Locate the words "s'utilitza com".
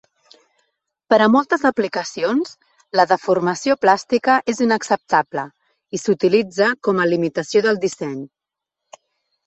6.07-7.01